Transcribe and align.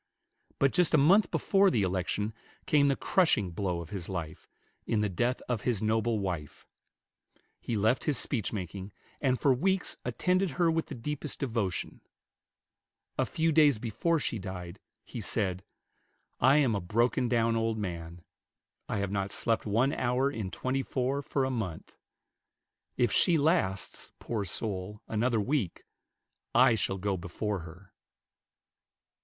But 0.57 0.73
just 0.73 0.95
a 0.95 0.97
month 0.97 1.29
before 1.29 1.69
the 1.69 1.83
election 1.83 2.33
came 2.65 2.87
the 2.87 2.95
crushing 2.95 3.51
blow 3.51 3.81
of 3.81 3.91
his 3.91 4.09
life, 4.09 4.49
in 4.87 5.01
the 5.01 5.09
death 5.09 5.43
of 5.47 5.61
his 5.61 5.79
noble 5.79 6.17
wife. 6.17 6.65
He 7.59 7.77
left 7.77 8.05
his 8.05 8.17
speech 8.17 8.51
making, 8.51 8.93
and 9.21 9.39
for 9.39 9.53
weeks 9.53 9.97
attended 10.03 10.49
her 10.57 10.71
with 10.71 10.87
the 10.87 10.95
deepest 10.95 11.37
devotion. 11.39 12.01
A 13.19 13.27
few 13.27 13.51
days 13.51 13.77
before 13.77 14.17
she 14.17 14.39
died, 14.39 14.79
he 15.05 15.21
said, 15.21 15.63
"I 16.39 16.57
am 16.57 16.73
a 16.73 16.81
broken 16.81 17.29
down 17.29 17.55
old 17.55 17.77
man. 17.77 18.23
I 18.89 18.97
have 18.97 19.11
not 19.11 19.31
slept 19.31 19.67
one 19.67 19.93
hour 19.93 20.31
in 20.31 20.49
twenty 20.49 20.81
four 20.81 21.21
for 21.21 21.45
a 21.45 21.51
month. 21.51 21.95
If 22.97 23.11
she 23.11 23.37
lasts, 23.37 24.13
poor 24.17 24.45
soul, 24.45 24.99
another 25.07 25.39
week, 25.39 25.83
I 26.55 26.73
shall 26.73 26.97
go 26.97 27.17
before 27.17 27.59
her." 27.59 27.93